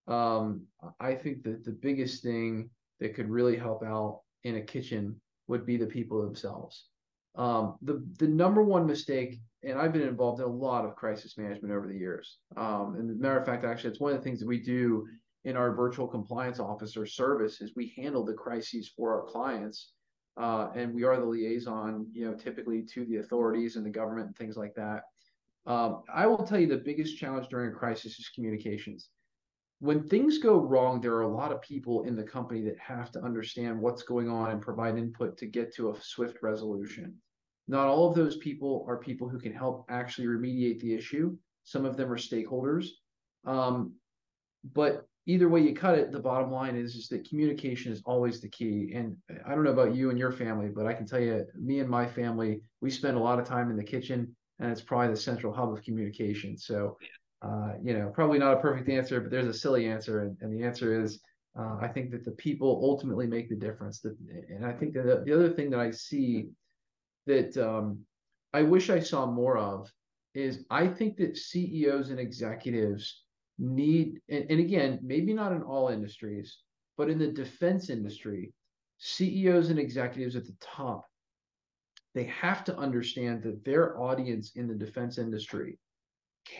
um, 0.07 0.63
I 0.99 1.13
think 1.13 1.43
that 1.43 1.63
the 1.63 1.71
biggest 1.71 2.23
thing 2.23 2.71
that 2.99 3.15
could 3.15 3.29
really 3.29 3.57
help 3.57 3.83
out 3.83 4.21
in 4.43 4.55
a 4.55 4.61
kitchen 4.61 5.19
would 5.47 5.65
be 5.65 5.77
the 5.77 5.85
people 5.85 6.21
themselves. 6.21 6.85
Um, 7.35 7.75
the 7.81 8.05
the 8.17 8.27
number 8.27 8.63
one 8.63 8.85
mistake, 8.85 9.39
and 9.63 9.77
I've 9.77 9.93
been 9.93 10.07
involved 10.07 10.41
in 10.41 10.45
a 10.45 10.51
lot 10.51 10.85
of 10.85 10.95
crisis 10.95 11.37
management 11.37 11.73
over 11.73 11.87
the 11.87 11.97
years. 11.97 12.39
Um, 12.57 12.95
and 12.97 13.19
matter 13.19 13.39
of 13.39 13.45
fact, 13.45 13.63
actually, 13.63 13.91
it's 13.91 13.99
one 13.99 14.13
of 14.13 14.17
the 14.17 14.23
things 14.23 14.39
that 14.39 14.47
we 14.47 14.59
do 14.59 15.07
in 15.45 15.55
our 15.55 15.73
virtual 15.73 16.07
compliance 16.07 16.59
officer 16.59 17.05
service 17.05 17.61
is 17.61 17.75
we 17.75 17.93
handle 17.95 18.25
the 18.25 18.33
crises 18.33 18.91
for 18.95 19.13
our 19.13 19.25
clients, 19.27 19.93
uh, 20.37 20.69
and 20.75 20.93
we 20.93 21.03
are 21.03 21.17
the 21.17 21.25
liaison, 21.25 22.07
you 22.11 22.25
know, 22.25 22.35
typically 22.35 22.83
to 22.83 23.05
the 23.05 23.17
authorities 23.17 23.75
and 23.75 23.85
the 23.85 23.89
government 23.89 24.27
and 24.27 24.35
things 24.35 24.57
like 24.57 24.75
that. 24.75 25.03
Um, 25.65 26.03
I 26.13 26.25
will 26.25 26.43
tell 26.43 26.59
you 26.59 26.67
the 26.67 26.77
biggest 26.77 27.17
challenge 27.17 27.47
during 27.49 27.71
a 27.71 27.75
crisis 27.75 28.19
is 28.19 28.29
communications 28.29 29.09
when 29.79 30.03
things 30.03 30.37
go 30.37 30.59
wrong, 30.59 30.99
there 30.99 31.13
are 31.13 31.21
a 31.21 31.33
lot 31.33 31.51
of 31.53 31.61
people 31.61 32.03
in 32.03 32.15
the 32.15 32.23
company 32.23 32.61
that 32.63 32.77
have 32.79 33.11
to 33.11 33.21
understand 33.21 33.79
what's 33.79 34.03
going 34.03 34.29
on 34.29 34.51
and 34.51 34.61
provide 34.61 34.97
input 34.97 35.37
to 35.37 35.45
get 35.45 35.73
to 35.75 35.91
a 35.91 36.01
swift 36.01 36.37
resolution. 36.41 37.15
Not 37.67 37.87
all 37.87 38.09
of 38.09 38.15
those 38.15 38.37
people 38.37 38.85
are 38.87 38.97
people 38.97 39.29
who 39.29 39.39
can 39.39 39.53
help 39.53 39.85
actually 39.89 40.27
remediate 40.27 40.79
the 40.81 40.93
issue. 40.93 41.37
Some 41.63 41.85
of 41.85 41.95
them 41.95 42.11
are 42.11 42.17
stakeholders. 42.17 42.87
Um, 43.45 43.93
but 44.73 45.07
either 45.27 45.47
way 45.47 45.61
you 45.61 45.73
cut 45.73 45.97
it, 45.97 46.11
the 46.11 46.19
bottom 46.19 46.51
line 46.51 46.75
is, 46.75 46.95
is 46.95 47.07
that 47.09 47.29
communication 47.29 47.93
is 47.93 48.01
always 48.05 48.41
the 48.41 48.49
key. 48.49 48.91
And 48.93 49.15
I 49.45 49.55
don't 49.55 49.63
know 49.63 49.71
about 49.71 49.95
you 49.95 50.09
and 50.09 50.19
your 50.19 50.31
family, 50.31 50.67
but 50.67 50.87
I 50.87 50.93
can 50.93 51.05
tell 51.05 51.21
you, 51.21 51.45
me 51.55 51.79
and 51.79 51.89
my 51.89 52.05
family, 52.05 52.61
we 52.81 52.89
spend 52.89 53.15
a 53.15 53.21
lot 53.21 53.39
of 53.39 53.45
time 53.45 53.69
in 53.69 53.77
the 53.77 53.83
kitchen 53.83 54.35
and 54.59 54.71
it's 54.71 54.81
probably 54.81 55.13
the 55.13 55.21
central 55.21 55.53
hub 55.53 55.71
of 55.71 55.83
communication. 55.83 56.57
So 56.57 56.97
uh, 57.41 57.73
you 57.81 57.93
know, 57.93 58.11
probably 58.13 58.39
not 58.39 58.57
a 58.57 58.59
perfect 58.59 58.89
answer, 58.89 59.21
but 59.21 59.31
there's 59.31 59.47
a 59.47 59.53
silly 59.53 59.87
answer, 59.87 60.21
and, 60.21 60.37
and 60.41 60.53
the 60.53 60.65
answer 60.65 61.01
is 61.01 61.21
uh, 61.57 61.77
I 61.81 61.87
think 61.87 62.11
that 62.11 62.23
the 62.23 62.31
people 62.31 62.79
ultimately 62.83 63.27
make 63.27 63.49
the 63.49 63.55
difference. 63.55 63.99
That, 64.01 64.15
and 64.49 64.65
I 64.65 64.73
think 64.73 64.93
that 64.93 65.05
the, 65.05 65.23
the 65.25 65.33
other 65.33 65.49
thing 65.49 65.69
that 65.71 65.79
I 65.79 65.91
see 65.91 66.49
that 67.25 67.57
um, 67.57 67.99
I 68.53 68.63
wish 68.63 68.89
I 68.89 68.99
saw 68.99 69.25
more 69.25 69.57
of 69.57 69.91
is 70.33 70.65
I 70.69 70.87
think 70.87 71.17
that 71.17 71.37
CEOs 71.37 72.09
and 72.09 72.19
executives 72.19 73.23
need, 73.57 74.21
and, 74.29 74.45
and 74.49 74.59
again, 74.59 74.99
maybe 75.01 75.33
not 75.33 75.51
in 75.51 75.61
all 75.61 75.89
industries, 75.89 76.59
but 76.97 77.09
in 77.09 77.17
the 77.17 77.27
defense 77.27 77.89
industry, 77.89 78.53
CEOs 78.99 79.69
and 79.69 79.79
executives 79.79 80.35
at 80.35 80.45
the 80.45 80.55
top, 80.59 81.05
they 82.13 82.25
have 82.25 82.63
to 82.65 82.77
understand 82.77 83.43
that 83.43 83.63
their 83.63 83.99
audience 83.99 84.51
in 84.55 84.67
the 84.67 84.73
defense 84.73 85.17
industry 85.17 85.77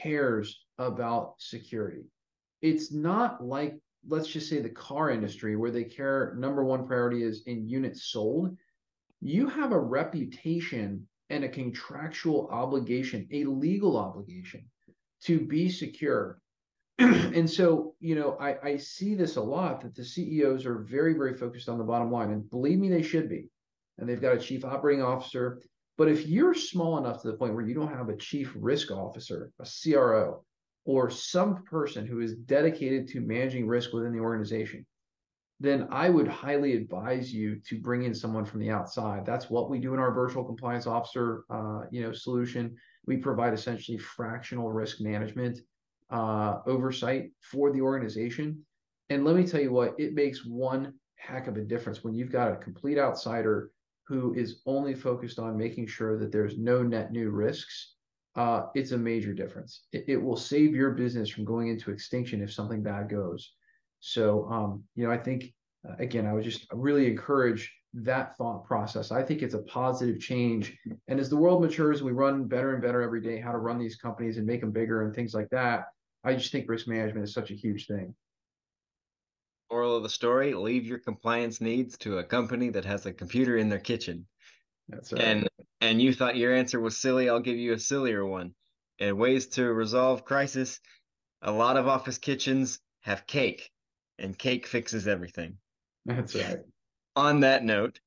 cares 0.02 0.66
about 0.78 1.36
security. 1.40 2.04
It's 2.62 2.92
not 2.92 3.44
like, 3.44 3.78
let's 4.08 4.28
just 4.28 4.50
say, 4.50 4.60
the 4.60 4.70
car 4.70 5.10
industry 5.10 5.56
where 5.56 5.72
they 5.72 5.84
care, 5.84 6.36
number 6.38 6.64
one 6.64 6.86
priority 6.86 7.24
is 7.24 7.44
in 7.46 7.68
units 7.68 8.06
sold. 8.12 8.56
You 9.22 9.48
have 9.48 9.72
a 9.72 9.80
reputation 9.80 11.08
and 11.30 11.44
a 11.44 11.50
contractual 11.50 12.48
obligation, 12.52 13.28
a 13.32 13.44
legal 13.46 13.98
obligation 13.98 14.66
to 15.24 15.40
be 15.40 15.70
secure. 15.70 16.40
and 17.00 17.50
so, 17.50 17.96
you 18.00 18.16
know, 18.16 18.38
I, 18.40 18.58
I 18.64 18.78
see 18.78 19.16
this 19.16 19.36
a 19.36 19.42
lot 19.42 19.82
that 19.82 19.96
the 19.96 20.04
CEOs 20.04 20.66
are 20.66 20.80
very, 20.80 21.14
very 21.14 21.34
focused 21.34 21.70
on 21.70 21.78
the 21.78 21.84
bottom 21.84 22.12
line. 22.12 22.32
And 22.32 22.50
believe 22.50 22.80
me, 22.80 22.90
they 22.90 23.04
should 23.04 23.30
be. 23.30 23.50
And 23.98 24.08
they've 24.08 24.22
got 24.22 24.36
a 24.36 24.40
chief 24.40 24.66
operating 24.66 25.04
officer 25.04 25.62
but 26.00 26.08
if 26.08 26.26
you're 26.28 26.54
small 26.54 26.98
enough 26.98 27.22
to 27.22 27.28
the 27.28 27.36
point 27.36 27.54
where 27.54 27.68
you 27.68 27.76
don't 27.76 27.94
have 27.94 28.08
a 28.08 28.16
chief 28.16 28.54
risk 28.56 28.90
officer, 28.90 29.52
a 29.60 29.66
CRO, 29.66 30.46
or 30.86 31.10
some 31.10 31.62
person 31.66 32.08
who 32.08 32.22
is 32.22 32.36
dedicated 32.36 33.06
to 33.10 33.20
managing 33.20 33.68
risk 33.68 33.92
within 33.92 34.14
the 34.14 34.22
organization, 34.22 34.86
then 35.60 35.90
I 35.92 36.10
would 36.10 36.30
highly 36.30 36.78
advise 36.78 37.34
you 37.34 37.60
to 37.68 37.82
bring 37.82 38.04
in 38.04 38.16
someone 38.16 38.46
from 38.46 38.62
the 38.62 38.70
outside. 38.70 39.26
That's 39.26 39.50
what 39.50 39.70
we 39.70 39.78
do 39.78 39.94
in 39.94 40.00
our 40.00 40.14
virtual 40.14 40.46
compliance 40.46 40.88
officer, 40.88 41.44
uh, 41.50 41.82
you 41.92 42.02
know, 42.02 42.14
solution. 42.14 42.78
We 43.06 43.18
provide 43.18 43.54
essentially 43.54 43.98
fractional 43.98 44.72
risk 44.72 45.02
management 45.02 45.60
uh, 46.10 46.60
oversight 46.66 47.32
for 47.42 47.74
the 47.74 47.82
organization. 47.82 48.66
And 49.10 49.26
let 49.26 49.36
me 49.36 49.46
tell 49.46 49.60
you 49.60 49.74
what, 49.74 50.00
it 50.00 50.14
makes 50.14 50.46
one 50.46 50.94
heck 51.18 51.48
of 51.48 51.58
a 51.58 51.62
difference 51.62 52.06
when 52.06 52.14
you've 52.14 52.32
got 52.32 52.54
a 52.54 52.56
complete 52.56 52.98
outsider 52.98 53.72
who 54.10 54.34
is 54.34 54.62
only 54.66 54.96
focused 54.96 55.38
on 55.38 55.56
making 55.56 55.86
sure 55.86 56.18
that 56.18 56.32
there's 56.32 56.58
no 56.58 56.82
net 56.82 57.12
new 57.12 57.30
risks, 57.30 57.94
uh, 58.36 58.64
it's 58.74 58.92
a 58.92 58.98
major 58.98 59.34
difference. 59.34 59.84
It, 59.92 60.06
it, 60.08 60.18
will 60.18 60.36
save 60.36 60.74
your 60.76 60.92
business 60.92 61.30
from 61.30 61.46
going 61.46 61.68
into 61.68 61.92
extinction 61.92 62.42
if 62.42 62.52
something 62.52 62.82
bad 62.82 63.08
goes. 63.08 63.54
So, 64.00 64.50
um, 64.50 64.84
you 64.96 65.06
know, 65.06 65.14
I 65.14 65.18
think, 65.18 65.54
uh, 65.88 65.94
again, 66.00 66.26
I 66.26 66.34
would 66.34 66.44
just 66.44 66.66
really 66.74 67.06
encourage 67.06 67.72
that 67.94 68.36
thought 68.36 68.66
process. 68.66 69.12
I 69.12 69.22
think 69.22 69.44
it's 69.44 69.54
a 69.54 69.64
positive 69.64 70.20
change. 70.20 70.76
And 71.08 71.20
as 71.20 71.30
the 71.30 71.38
world 71.38 71.62
matures, 71.62 72.02
we 72.02 72.12
run 72.12 72.46
better 72.46 72.74
and 72.74 72.82
better 72.82 73.04
every 73.04 73.22
day 73.22 73.40
how 73.40 73.52
to 73.52 73.60
run 73.60 73.78
these 73.78 73.96
companies 73.96 74.38
and 74.38 74.48
make 74.48 74.62
them 74.62 74.72
bigger 74.72 75.04
and 75.04 75.14
things 75.14 75.36
like 75.36 75.50
that. 75.52 75.86
I 76.24 76.34
just 76.34 76.52
think 76.52 76.68
risk 76.68 76.88
management 76.88 77.28
is 77.28 77.34
such 77.34 77.52
a 77.52 77.56
huge 77.56 77.86
thing. 77.86 78.16
Moral 79.72 79.96
of 79.96 80.04
the 80.04 80.10
story: 80.10 80.54
Leave 80.54 80.86
your 80.86 81.00
compliance 81.00 81.62
needs 81.62 81.98
to 82.00 82.18
a 82.18 82.24
company 82.24 82.70
that 82.70 82.86
has 82.86 83.06
a 83.06 83.14
computer 83.14 83.58
in 83.58 83.70
their 83.70 83.80
kitchen. 83.80 84.26
That's 84.88 85.14
right. 85.14 85.22
And 85.22 85.50
and 85.82 86.02
you 86.02 86.14
thought 86.14 86.36
your 86.36 86.54
answer 86.54 86.80
was 86.80 86.98
silly. 86.98 87.30
I'll 87.30 87.40
give 87.40 87.58
you 87.58 87.74
a 87.74 87.80
sillier 87.80 88.26
one. 88.26 88.56
And 89.00 89.18
ways 89.18 89.48
to 89.48 89.64
resolve 89.72 90.26
crisis: 90.26 90.80
a 91.42 91.52
lot 91.52 91.78
of 91.78 91.88
office 91.88 92.18
kitchens 92.18 92.80
have 93.02 93.28
cake, 93.28 93.72
and 94.18 94.38
cake 94.38 94.68
fixes 94.68 95.08
everything. 95.08 95.58
That's 96.06 96.36
right. 96.36 96.60
On 97.16 97.42
that 97.42 97.64
note, 97.64 98.00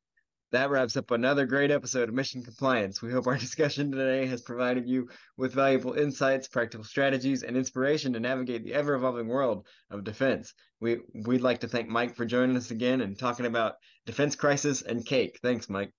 that 0.53 0.71
wraps 0.71 0.97
up 0.97 1.11
another 1.11 1.47
great 1.47 1.71
episode 1.71 2.09
of 2.09 2.15
Mission 2.15 2.43
Compliance. 2.43 3.01
We 3.01 3.11
hope 3.11 3.27
our 3.27 3.39
discussion 3.39 3.91
today 3.91 4.27
has 4.27 4.43
provided 4.43 4.87
you 4.87 5.09
with 5.37 5.55
valuable 5.55 5.95
insights, 5.95 6.47
practical 6.47 6.85
strategies, 6.85 7.43
and 7.43 7.57
inspiration 7.57 8.13
to 8.13 8.21
navigate 8.21 8.63
the 8.63 8.75
ever 8.75 8.95
evolving 8.95 9.29
world 9.29 9.67
of 9.91 10.05
defense. 10.05 10.53
We, 10.81 11.01
we'd 11.15 11.41
like 11.41 11.61
to 11.61 11.69
thank 11.69 11.89
Mike 11.89 12.17
for 12.17 12.27
joining 12.27 12.57
us 12.57 12.71
again 12.71 13.01
and 13.01 13.19
talking 13.19 13.47
about 13.47 13.75
defense 14.05 14.37
crisis 14.37 14.83
and 14.83 15.05
cake. 15.05 15.39
Thanks, 15.43 15.71
Mike. 15.71 15.91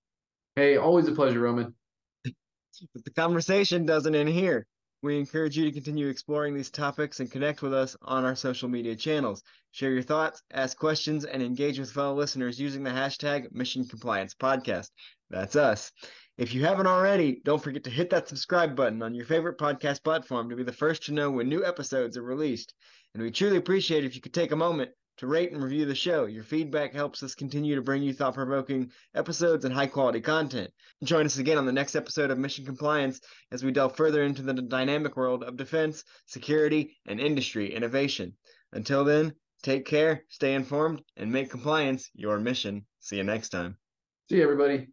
Hey, 0.54 0.76
always 0.76 1.08
a 1.08 1.12
pleasure, 1.12 1.40
Roman. 1.40 1.74
but 2.22 2.32
the 3.04 3.10
conversation 3.10 3.86
doesn't 3.86 4.14
end 4.14 4.28
here. 4.28 4.66
We 5.04 5.18
encourage 5.18 5.54
you 5.54 5.66
to 5.66 5.70
continue 5.70 6.08
exploring 6.08 6.54
these 6.54 6.70
topics 6.70 7.20
and 7.20 7.30
connect 7.30 7.60
with 7.60 7.74
us 7.74 7.94
on 8.00 8.24
our 8.24 8.34
social 8.34 8.70
media 8.70 8.96
channels. 8.96 9.42
Share 9.70 9.90
your 9.90 10.02
thoughts, 10.02 10.42
ask 10.50 10.78
questions, 10.78 11.26
and 11.26 11.42
engage 11.42 11.78
with 11.78 11.90
fellow 11.90 12.14
listeners 12.14 12.58
using 12.58 12.82
the 12.82 12.88
hashtag 12.88 13.52
Mission 13.52 13.86
Compliance 13.86 14.32
Podcast. 14.32 14.88
That's 15.28 15.56
us. 15.56 15.92
If 16.38 16.54
you 16.54 16.64
haven't 16.64 16.86
already, 16.86 17.42
don't 17.44 17.62
forget 17.62 17.84
to 17.84 17.90
hit 17.90 18.08
that 18.08 18.30
subscribe 18.30 18.74
button 18.74 19.02
on 19.02 19.14
your 19.14 19.26
favorite 19.26 19.58
podcast 19.58 20.02
platform 20.02 20.48
to 20.48 20.56
be 20.56 20.64
the 20.64 20.72
first 20.72 21.02
to 21.02 21.12
know 21.12 21.30
when 21.30 21.50
new 21.50 21.66
episodes 21.66 22.16
are 22.16 22.22
released. 22.22 22.72
And 23.12 23.22
we 23.22 23.30
truly 23.30 23.58
appreciate 23.58 24.06
if 24.06 24.14
you 24.14 24.22
could 24.22 24.32
take 24.32 24.52
a 24.52 24.56
moment 24.56 24.90
to 25.18 25.26
rate 25.26 25.52
and 25.52 25.62
review 25.62 25.86
the 25.86 25.94
show. 25.94 26.26
Your 26.26 26.44
feedback 26.44 26.92
helps 26.92 27.22
us 27.22 27.34
continue 27.34 27.74
to 27.74 27.82
bring 27.82 28.02
you 28.02 28.12
thought 28.12 28.34
provoking 28.34 28.90
episodes 29.14 29.64
and 29.64 29.74
high 29.74 29.86
quality 29.86 30.20
content. 30.20 30.70
Join 31.02 31.26
us 31.26 31.38
again 31.38 31.58
on 31.58 31.66
the 31.66 31.72
next 31.72 31.94
episode 31.94 32.30
of 32.30 32.38
Mission 32.38 32.64
Compliance 32.64 33.20
as 33.52 33.62
we 33.62 33.72
delve 33.72 33.96
further 33.96 34.22
into 34.22 34.42
the 34.42 34.54
dynamic 34.54 35.16
world 35.16 35.44
of 35.44 35.56
defense, 35.56 36.04
security, 36.26 36.96
and 37.06 37.20
industry 37.20 37.74
innovation. 37.74 38.34
Until 38.72 39.04
then, 39.04 39.34
Take 39.64 39.86
care, 39.86 40.26
stay 40.28 40.52
informed, 40.52 41.00
and 41.16 41.32
make 41.32 41.50
compliance 41.50 42.10
your 42.12 42.38
mission. 42.38 42.84
See 43.00 43.16
you 43.16 43.24
next 43.24 43.48
time. 43.48 43.78
See 44.28 44.36
you, 44.36 44.42
everybody. 44.42 44.88